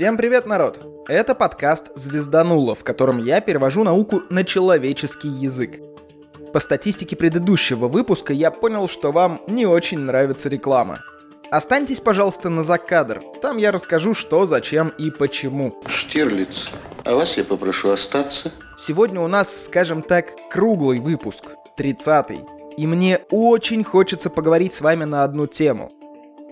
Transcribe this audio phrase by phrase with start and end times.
[0.00, 0.80] Всем привет, народ!
[1.08, 5.78] Это подкаст «Звездануло», в котором я перевожу науку на человеческий язык.
[6.54, 11.00] По статистике предыдущего выпуска я понял, что вам не очень нравится реклама.
[11.50, 13.20] Останьтесь, пожалуйста, на закадр.
[13.42, 15.78] Там я расскажу, что, зачем и почему.
[15.86, 16.72] Штирлиц,
[17.04, 18.50] а вас я попрошу остаться.
[18.78, 21.44] Сегодня у нас, скажем так, круглый выпуск,
[21.78, 22.40] 30-й.
[22.78, 25.92] И мне очень хочется поговорить с вами на одну тему.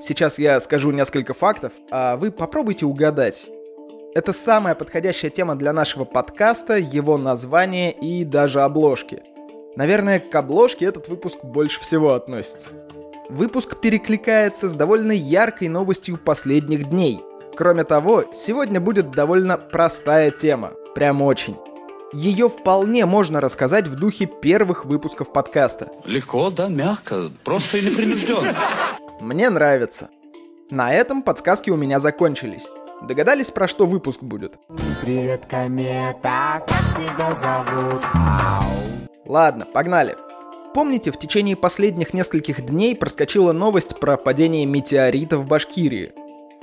[0.00, 3.46] Сейчас я скажу несколько фактов, а вы попробуйте угадать.
[4.14, 9.22] Это самая подходящая тема для нашего подкаста, его название и даже обложки.
[9.74, 12.68] Наверное, к обложке этот выпуск больше всего относится.
[13.28, 17.20] Выпуск перекликается с довольно яркой новостью последних дней.
[17.56, 20.72] Кроме того, сегодня будет довольно простая тема.
[20.94, 21.56] Прям очень.
[22.12, 25.88] Ее вполне можно рассказать в духе первых выпусков подкаста.
[26.06, 28.54] Легко, да, мягко, просто и непринужденно.
[29.20, 30.10] Мне нравится.
[30.70, 32.68] На этом подсказки у меня закончились.
[33.02, 34.58] Догадались, про что выпуск будет?
[35.02, 38.02] Привет, комета, как тебя зовут?
[38.14, 38.64] Ау.
[39.24, 40.16] Ладно, погнали.
[40.74, 46.12] Помните, в течение последних нескольких дней проскочила новость про падение метеорита в Башкирии?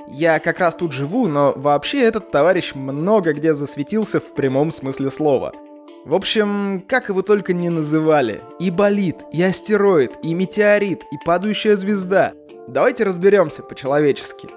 [0.08, 5.10] Я как раз тут живу, но вообще этот товарищ много где засветился в прямом смысле
[5.10, 5.52] слова.
[6.06, 8.40] В общем, как его только не называли.
[8.60, 12.32] И болит, и астероид, и метеорит, и падающая звезда.
[12.68, 14.48] Давайте разберемся по-человечески.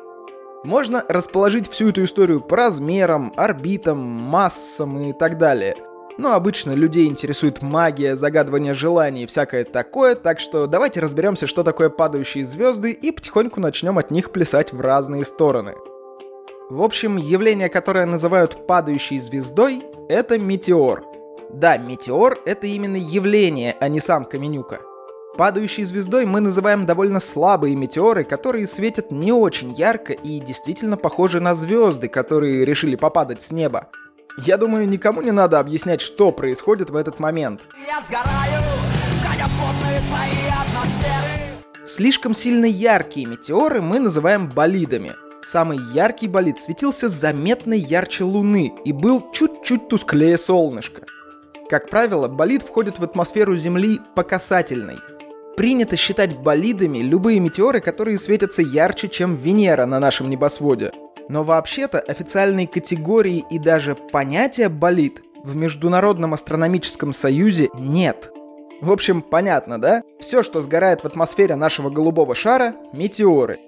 [0.64, 5.76] Можно расположить всю эту историю по размерам, орбитам, массам и так далее–
[6.20, 11.64] но обычно людей интересует магия, загадывание желаний и всякое такое, так что давайте разберемся, что
[11.64, 15.76] такое падающие звезды и потихоньку начнем от них плясать в разные стороны.
[16.70, 21.06] В общем, явление, которое называют падающей звездой, это метеор.
[21.54, 24.82] Да, метеор— это именно явление, а не сам Каменюка.
[25.40, 31.40] Падающей звездой мы называем довольно слабые метеоры, которые светят не очень ярко и действительно похожи
[31.40, 33.88] на звезды, которые решили попадать с неба.
[34.38, 37.62] Я думаю, никому не надо объяснять, что происходит в этот момент.
[37.88, 38.62] Я сгораю,
[40.10, 41.86] свои атмосферы.
[41.86, 45.14] Слишком сильно яркие метеоры мы называем болидами.
[45.42, 51.04] Самый яркий болид светился заметно ярче Луны и был чуть-чуть тусклее солнышка.
[51.70, 54.98] Как правило, болид входит в атмосферу Земли по касательной.
[55.58, 60.92] Принято считать болидами любые метеоры, которые светятся ярче, чем Венера на нашем небосводе–
[61.30, 68.34] но вообще-то официальной категории и даже понятия болид в Международном астрономическом союзе нет.
[68.82, 70.04] В общем, понятно, да?
[70.20, 73.60] Все, что сгорает в атмосфере нашего голубого шара– метеоры.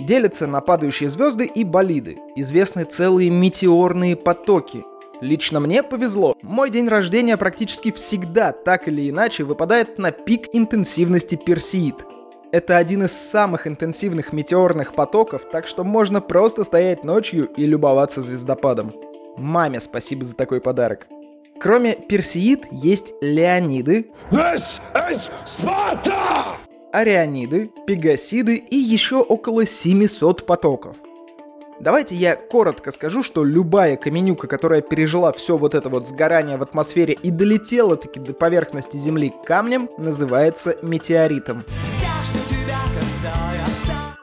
[0.00, 2.18] Делятся на падающие звезды и болиды.
[2.34, 4.82] Известны целые метеорные потоки.
[5.20, 6.36] Лично мне повезло.
[6.42, 12.04] Мой день рождения практически всегда так или иначе выпадает на пик интенсивности персеид–
[12.52, 18.22] это один из самых интенсивных метеорных потоков, так что можно просто стоять ночью и любоваться
[18.22, 18.94] звездопадом.
[19.36, 21.08] Маме спасибо за такой подарок.
[21.60, 24.10] Кроме персеид есть леониды,
[26.92, 30.96] арианиды, пегасиды и еще около 700 потоков.
[31.78, 36.62] Давайте я коротко скажу, что любая каменюка, которая пережила все вот это вот сгорание в
[36.62, 41.64] атмосфере и долетела таки до поверхности Земли камнем, называется метеоритом.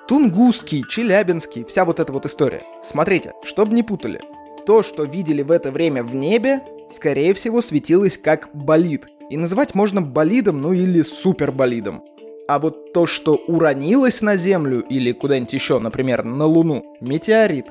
[0.08, 2.64] Тунгусский, Челябинский, вся вот эта вот история.
[2.84, 4.20] Смотрите, чтобы не путали.
[4.66, 9.06] То, что видели в это время в небе, скорее всего светилось как болид.
[9.30, 12.04] И называть можно болидом, ну или суперболидом.
[12.48, 17.68] А вот то, что уронилось на Землю или куда-нибудь еще, например, на Луну, метеорит.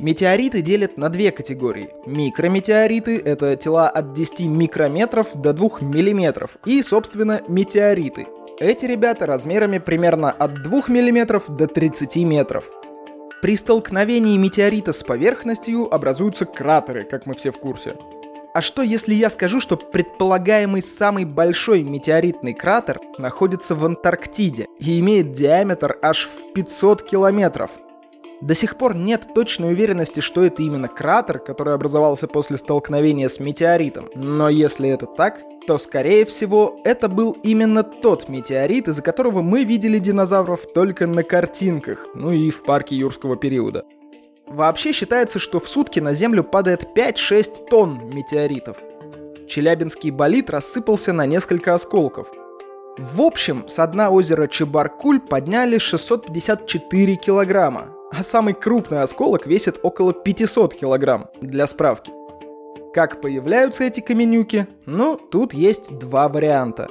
[0.00, 1.90] Метеориты делят на две категории.
[2.06, 6.56] Микрометеориты— это тела от 10 микрометров до 2 миллиметров.
[6.64, 8.26] И, собственно, метеориты—
[8.60, 12.64] эти ребята размерами примерно от 2 мм до 30 метров.
[13.40, 17.94] При столкновении метеорита с поверхностью образуются кратеры, как мы все в курсе.
[18.58, 24.98] А что если я скажу, что предполагаемый самый большой метеоритный кратер находится в Антарктиде и
[24.98, 27.70] имеет диаметр аж в 500 километров–
[28.40, 33.40] до сих пор нет точной уверенности, что это именно кратер, который образовался после столкновения с
[33.40, 34.08] метеоритом.
[34.14, 39.64] Но если это так, то, скорее всего, это был именно тот метеорит, из-за которого мы
[39.64, 43.84] видели динозавров только на картинках, ну и в парке юрского периода.
[44.48, 48.78] Вообще считается, что в сутки на Землю падает 5-6 тонн метеоритов.
[49.46, 52.28] Челябинский болид рассыпался на несколько осколков.
[52.98, 60.12] В общем, с дна озера Чебаркуль подняли 654 килограмма, а самый крупный осколок весит около
[60.12, 62.10] 500 килограмм, для справки.
[62.92, 64.66] Как появляются эти каменюки?
[64.86, 66.88] Ну, тут есть два варианта.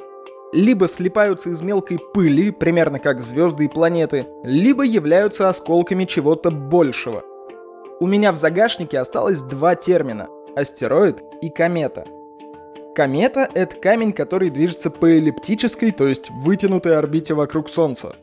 [0.54, 7.24] Либо слипаются из мелкой пыли, примерно как звезды и планеты, либо являются осколками чего-то большего.
[8.00, 12.06] У меня в загашнике осталось два термина– астероид и комета.
[12.96, 18.16] Комета– это камень, который движется по эллиптической, то есть вытянутой орбите вокруг Солнца.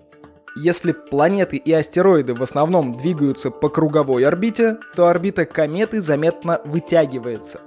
[0.54, 7.60] Если планеты и астероиды в основном двигаются по круговой орбите, то орбита кометы заметно вытягивается.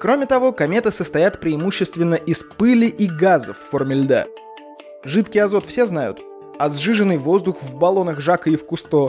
[0.00, 4.26] Кроме того, кометы состоят преимущественно из пыли и газов в форме льда.
[5.04, 6.22] Жидкий азот все знают,
[6.58, 9.08] а сжиженный воздух в баллонах Жака и в Кусто.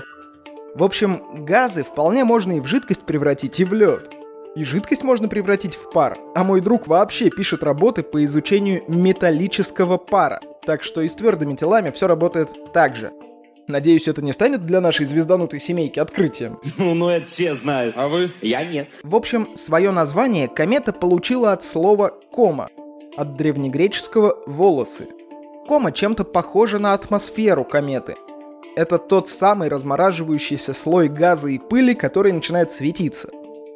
[0.74, 4.10] В общем, газы вполне можно и в жидкость превратить, и в лед.
[4.56, 6.18] И жидкость можно превратить в пар.
[6.34, 10.40] А мой друг вообще пишет работы по изучению металлического пара.
[10.66, 13.12] Так что и с твердыми телами все работает так же.
[13.68, 16.60] Надеюсь, это не станет для нашей звезданутой семейки открытием.
[16.78, 17.96] Ну, ну это все знают.
[17.98, 18.32] А вы?
[18.42, 18.88] Я нет.
[19.04, 22.70] В общем, свое название комета получила от слова «кома»,
[23.18, 25.08] от древнегреческого «волосы».
[25.68, 28.16] Кома чем-то похожа на атмосферу кометы.
[28.76, 33.30] Это тот самый размораживающийся слой газа и пыли, который начинает светиться.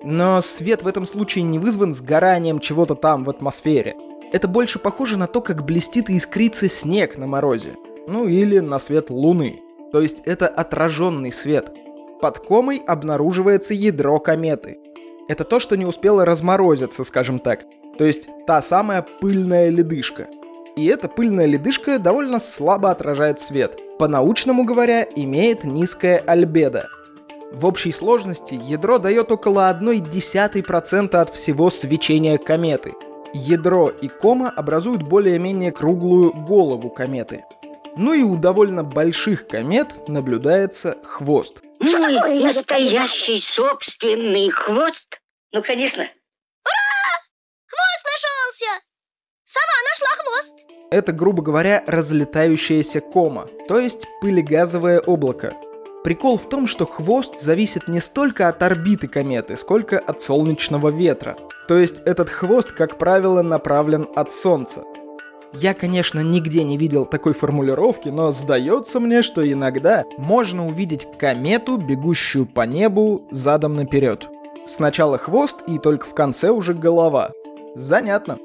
[0.04, 3.96] Но свет в этом случае не вызван сгоранием чего-то там в атмосфере.
[4.32, 7.76] Это больше похоже на то, как блестит и искрится снег на морозе.
[8.08, 9.62] Ну или на свет луны.
[9.92, 11.72] То есть это отраженный свет.
[12.22, 14.78] Под комой обнаруживается ядро кометы.
[15.28, 17.66] Это то, что не успело разморозиться, скажем так.
[17.98, 20.28] То есть та самая пыльная ледышка.
[20.76, 23.80] И эта пыльная ледышка довольно слабо отражает свет.
[23.98, 26.90] По-научному говоря, имеет низкое альбедо.
[27.52, 32.94] В общей сложности ядро дает около 0,1% от всего свечения кометы.
[33.34, 37.46] Ядро и кома образуют более-менее круглую голову кометы.
[37.96, 41.62] Ну и у довольно больших комет наблюдается хвост.
[41.80, 45.22] Мой настоящий собственный хвост?
[45.54, 46.04] Ну, конечно.
[47.68, 48.82] Хвост нашелся!
[49.56, 50.66] Сова нашла хвост!
[50.92, 55.54] Это, грубо говоря, разлетающаяся кома, то есть пылегазовое облако.
[56.04, 61.38] Прикол в том, что хвост зависит не столько от орбиты кометы, сколько от солнечного ветра.
[61.70, 64.84] То есть этот хвост, как правило, направлен от Солнца.
[65.54, 71.78] Я, конечно, нигде не видел такой формулировки, но сдается мне, что иногда можно увидеть комету,
[71.78, 74.28] бегущую по небу задом наперед.
[74.66, 77.32] Сначала хвост и только в конце уже голова.
[77.76, 78.38] Занятно.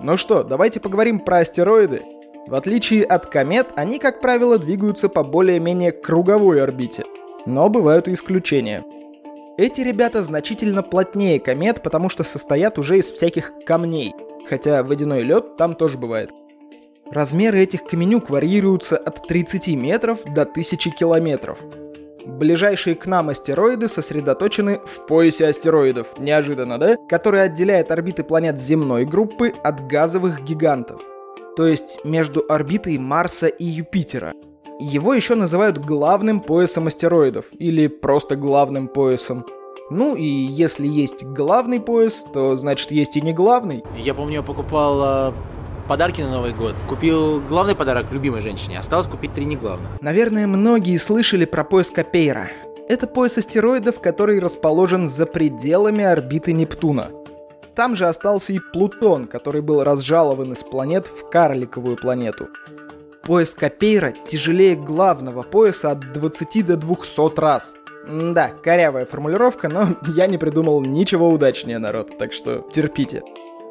[0.00, 2.02] Ну что, давайте поговорим про астероиды.
[2.46, 7.04] В отличие от комет, они, как правило, двигаются по более-менее круговой орбите.
[7.46, 8.84] Но бывают и исключения.
[9.56, 14.14] Эти ребята значительно плотнее комет, потому что состоят уже из всяких камней.
[14.48, 16.30] Хотя водяной лед там тоже бывает.
[17.10, 21.58] Размеры этих каменюк варьируются от 30 метров до 1000 километров.
[22.26, 26.96] Ближайшие к нам астероиды сосредоточены в поясе астероидов, неожиданно, да?
[27.08, 31.00] Который отделяет орбиты планет земной группы от газовых гигантов.
[31.56, 34.32] То есть между орбитой Марса и Юпитера.
[34.80, 39.46] Его еще называют главным поясом астероидов, или просто главным поясом.
[39.88, 43.84] Ну и если есть главный пояс, то значит есть и не главный.
[43.96, 45.32] Я помню, я покупал э,
[45.86, 46.74] подарки на Новый год.
[46.88, 50.00] Купил главный подарок любимой женщине, осталось купить три неглавных.
[50.00, 52.50] Наверное, многие слышали про пояс Копейра.
[52.88, 57.10] Это пояс астероидов, который расположен за пределами орбиты Нептуна.
[57.74, 62.48] Там же остался и Плутон, который был разжалован из планет в карликовую планету.
[63.22, 67.74] Пояс Копейра тяжелее главного пояса от 20 до 200 раз.
[68.08, 73.22] Да, корявая формулировка, но я не придумал ничего удачнее, народ, так что терпите.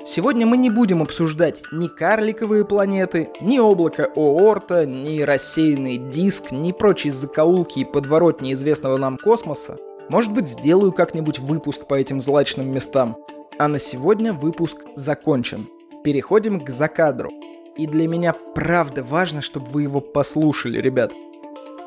[0.07, 6.71] Сегодня мы не будем обсуждать ни карликовые планеты, ни облако Оорта, ни рассеянный диск, ни
[6.71, 9.79] прочие закоулки и подворотни известного нам космоса.
[10.09, 13.17] Может быть, сделаю как-нибудь выпуск по этим злачным местам.
[13.57, 15.67] А на сегодня выпуск закончен.
[16.03, 17.31] Переходим к закадру.
[17.75, 21.13] И для меня правда важно, чтобы вы его послушали, ребят.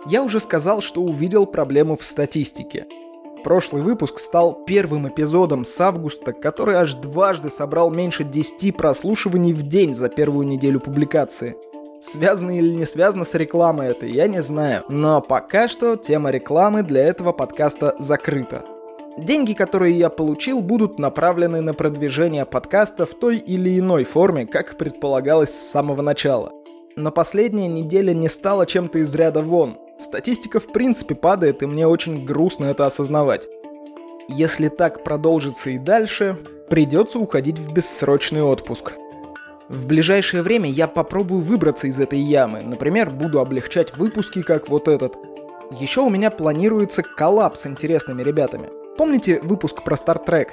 [0.06, 2.86] Я уже сказал, что увидел проблему в статистике.
[3.44, 9.62] Прошлый выпуск стал первым эпизодом с августа, который аж дважды собрал меньше 10 прослушиваний в
[9.62, 11.56] день за первую неделю публикации.
[12.00, 14.84] Связано или не связано с рекламой это, я не знаю.
[14.88, 18.64] Но пока что тема рекламы для этого подкаста закрыта.
[19.18, 24.76] Деньги, которые я получил, будут направлены на продвижение подкаста в той или иной форме, как
[24.76, 26.52] предполагалось с самого начала.
[26.96, 29.76] Но последняя неделя не стала чем-то из ряда вон.
[29.98, 33.48] Статистика в принципе падает, и мне очень грустно это осознавать.
[34.28, 36.38] Если так продолжится и дальше,
[36.70, 38.92] придется уходить в бессрочный отпуск.
[39.68, 42.62] В ближайшее время я попробую выбраться из этой ямы.
[42.62, 45.16] Например, буду облегчать выпуски, как вот этот.
[45.72, 48.70] Еще у меня планируется коллаб с интересными ребятами.
[48.96, 50.48] Помните выпуск про Star Trek?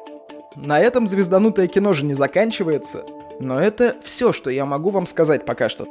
[0.56, 3.06] На этом звезданутое кино же не заканчивается.
[3.40, 5.88] Но это все, что я могу вам сказать пока что.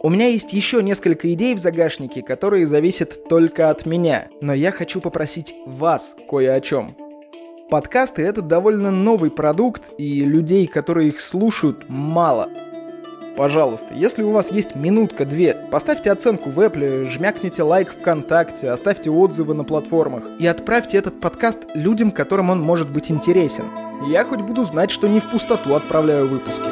[0.00, 4.70] У меня есть еще несколько идей в загашнике, которые зависят только от меня, но я
[4.70, 6.94] хочу попросить вас кое о чем.
[7.68, 12.48] Подкасты— это довольно новый продукт, и людей, которые их слушают, мало.
[13.36, 19.54] Пожалуйста, если у вас есть минутка-две, поставьте оценку в Apple, жмякните лайк ВКонтакте, оставьте отзывы
[19.54, 23.64] на платформах и отправьте этот подкаст людям, которым он может быть интересен.
[24.06, 26.70] Я хоть буду знать, что не в пустоту отправляю выпуски.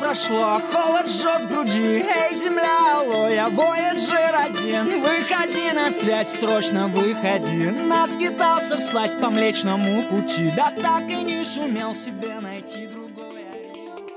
[0.00, 8.76] Прошло, холод жжет груди Эй, земля, алоэ, Voyager один Выходи на связь, срочно выходи Наскитался
[8.76, 13.44] в сласть по Млечному пути Да так и не сумел себе найти другой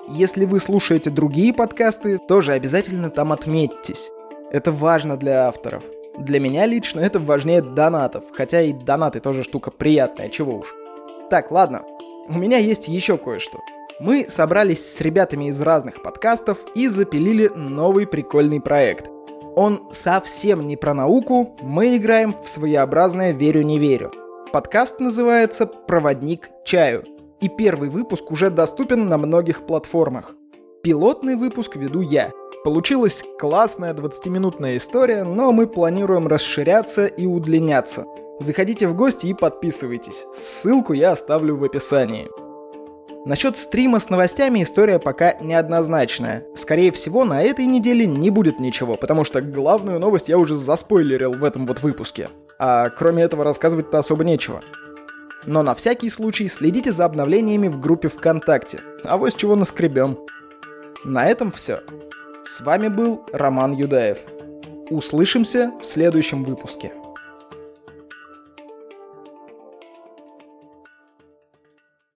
[0.10, 4.10] Если вы слушаете другие подкасты, тоже обязательно там отметьтесь.
[4.52, 5.84] Это важно для авторов.
[6.18, 10.68] Для меня лично это важнее донатов, хотя и донаты тоже штука приятная, чего уж.
[11.30, 11.84] Так, ладно,
[12.28, 13.60] у меня есть еще кое-что.
[14.02, 19.08] Мы собрались с ребятами из разных подкастов и запилили новый прикольный проект.
[19.56, 24.12] Он совсем не про науку, мы играем в своеобразное «Верю-не верю».
[24.52, 27.04] Подкаст называется «Проводник чаю»,
[27.42, 30.36] и первый выпуск уже доступен на многих платформах.
[30.82, 32.32] Пилотный выпуск веду я.
[32.64, 38.06] Получилась классная 20-минутная история, но мы планируем расширяться и удлиняться–
[38.42, 40.26] Заходите в гости и подписывайтесь.
[40.34, 42.28] Ссылку я оставлю в описании.
[43.24, 46.44] Насчет стрима с новостями история пока неоднозначная.
[46.56, 51.34] Скорее всего, на этой неделе не будет ничего, потому что главную новость я уже заспойлерил
[51.34, 52.30] в этом вот выпуске.
[52.58, 54.62] А кроме этого рассказывать-то особо нечего.
[55.46, 58.80] Но на всякий случай следите за обновлениями в группе ВКонтакте.
[59.04, 60.18] А вот с чего наскребем.
[61.04, 61.82] На этом все.
[62.44, 64.18] С вами был Роман Юдаев.
[64.90, 66.92] Услышимся в следующем выпуске.